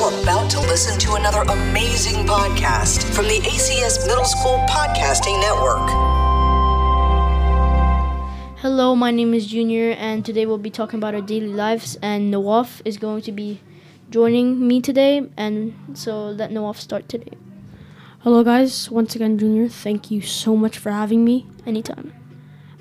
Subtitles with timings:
[0.00, 5.90] You're about to listen to another amazing podcast from the ACS Middle School Podcasting Network.
[8.60, 11.98] Hello, my name is Junior, and today we'll be talking about our daily lives.
[12.00, 13.60] And Nawaf is going to be
[14.08, 17.36] joining me today, and so let Nawaf start today.
[18.20, 18.90] Hello, guys.
[18.90, 21.46] Once again, Junior, thank you so much for having me.
[21.66, 22.19] Anytime.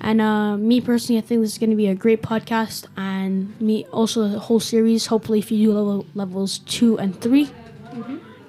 [0.00, 3.58] And uh, me personally, I think this is going to be a great podcast, and
[3.60, 5.06] me also the whole series.
[5.06, 7.50] Hopefully, if you do level, levels two and 3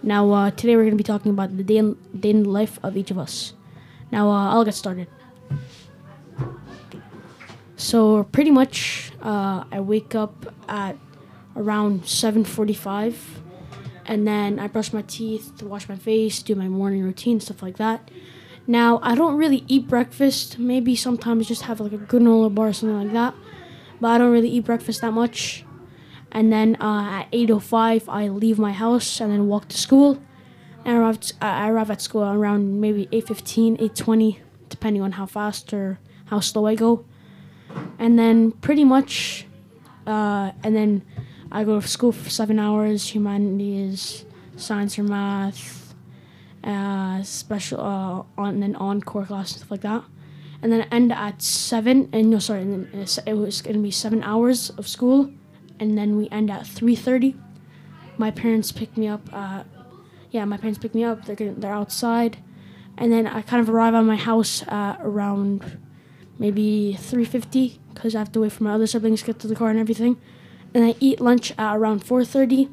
[0.03, 2.49] Now, uh, today we're going to be talking about the day in, day in the
[2.49, 3.53] life of each of us.
[4.11, 5.07] Now, uh, I'll get started.
[7.75, 10.97] So, pretty much, uh, I wake up at
[11.55, 13.41] around 7:45,
[14.05, 17.77] and then I brush my teeth, wash my face, do my morning routine, stuff like
[17.77, 18.09] that.
[18.67, 20.59] Now, I don't really eat breakfast.
[20.59, 23.33] Maybe sometimes just have like a granola bar or something like that.
[24.01, 25.63] But I don't really eat breakfast that much.
[26.33, 30.21] And then uh, at 8:05, I leave my house and then walk to school.
[30.83, 35.25] And I arrive, t- I arrive at school around maybe 8:15, 8:20, depending on how
[35.25, 37.05] fast or how slow I go.
[37.97, 39.45] And then pretty much,
[40.05, 41.03] uh, and then
[41.51, 44.25] I go to school for seven hours: humanities,
[44.57, 45.86] science or math,
[46.67, 50.03] uh, special uh, on then encore class and stuff like that.
[50.61, 52.09] And then end at seven.
[52.11, 55.31] And no, sorry, and then it was gonna be seven hours of school,
[55.79, 57.35] and then we end at three thirty.
[58.17, 59.29] My parents pick me up.
[60.31, 61.25] Yeah, my parents pick me up.
[61.25, 62.37] They're gonna, they're outside,
[62.97, 65.79] and then I kind of arrive at my house at around
[66.37, 69.47] maybe three fifty because I have to wait for my other siblings to get to
[69.47, 70.17] the car and everything.
[70.73, 72.69] And I eat lunch at around four thirty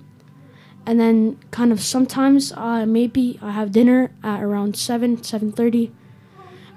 [0.87, 5.93] and then kind of sometimes uh, maybe I have dinner at around seven seven thirty,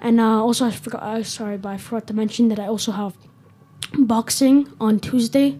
[0.02, 1.04] and uh, also I forgot.
[1.04, 3.16] Uh, sorry, but I forgot to mention that I also have
[3.98, 5.60] boxing on Tuesday,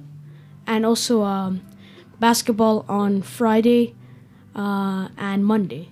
[0.66, 1.62] and also um,
[2.20, 3.96] basketball on Friday,
[4.56, 5.90] uh, and Monday,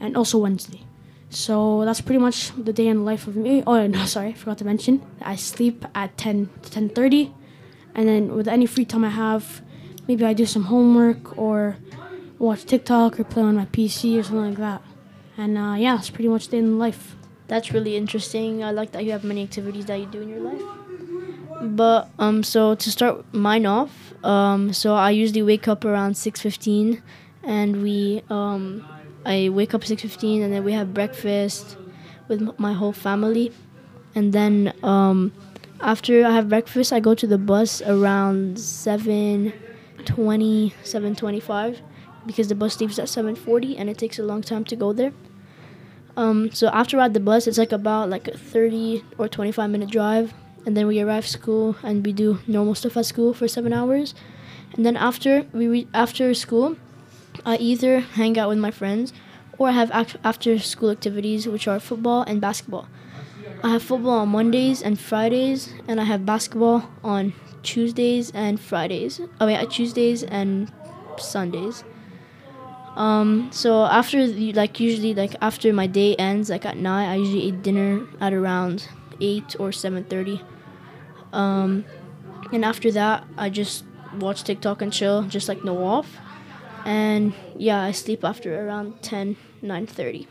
[0.00, 0.82] and also Wednesday.
[1.28, 3.62] So that's pretty much the day in the life of me.
[3.66, 5.02] Oh no, sorry, I forgot to mention.
[5.20, 7.34] I sleep at ten to ten thirty,
[7.94, 9.62] and then with any free time I have,
[10.08, 11.76] maybe I do some homework or
[12.38, 14.82] watch TikTok or play on my PC or something like that.
[15.36, 17.16] And uh, yeah, that's pretty much the end of life.
[17.48, 18.64] That's really interesting.
[18.64, 20.62] I like that you have many activities that you do in your life.
[21.62, 26.40] But um, so to start mine off, um, so I usually wake up around six
[26.40, 27.02] fifteen,
[27.44, 28.84] and we um,
[29.24, 31.76] I wake up six fifteen, and then we have breakfast
[32.26, 33.52] with my whole family,
[34.14, 35.32] and then um,
[35.80, 39.52] after I have breakfast, I go to the bus around seven
[40.02, 41.80] twenty, seven twenty-five,
[42.26, 44.92] because the bus leaves at seven forty, and it takes a long time to go
[44.92, 45.12] there.
[46.16, 49.90] Um, so after ride the bus, it's like about like a 30 or 25 minute
[49.90, 50.34] drive,
[50.66, 54.14] and then we arrive school and we do normal stuff at school for seven hours,
[54.74, 56.76] and then after we re- after school,
[57.46, 59.12] I either hang out with my friends,
[59.56, 62.88] or I have act- after school activities which are football and basketball.
[63.64, 69.20] I have football on Mondays and Fridays, and I have basketball on Tuesdays and Fridays.
[69.40, 70.72] Oh wait, Tuesdays and
[71.16, 71.84] Sundays.
[72.96, 77.42] Um, so after like usually like after my day ends like at night, I usually
[77.42, 78.88] eat dinner at around
[79.20, 80.42] eight or seven thirty.
[81.32, 81.84] Um,
[82.52, 83.84] and after that, I just
[84.18, 86.06] watch TikTok and chill, just like Nawaf.
[86.84, 90.26] And yeah, I sleep after around 10, 9.30.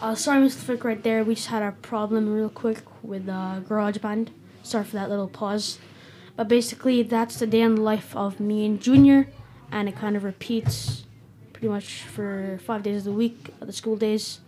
[0.00, 0.58] Uh, sorry, Mr.
[0.58, 1.24] Flick, right there.
[1.24, 4.28] We just had a problem real quick with uh, GarageBand.
[4.62, 5.78] Sorry for that little pause.
[6.36, 9.28] But basically, that's the day in the life of me and Junior,
[9.72, 11.04] and it kind of repeats
[11.52, 14.38] pretty much for five days of the week, the school days.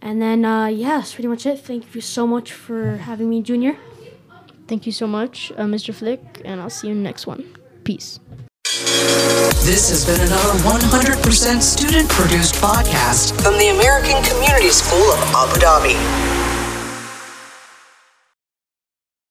[0.00, 1.58] And then, uh, yeah, that's pretty much it.
[1.58, 3.76] Thank you so much for having me, Junior.
[4.68, 5.92] Thank you so much, uh, Mr.
[5.92, 7.56] Flick, and I'll see you next one.
[7.82, 8.20] Peace.
[8.78, 15.58] This has been another 100% student produced podcast from the American Community School of Abu
[15.58, 16.37] Dhabi.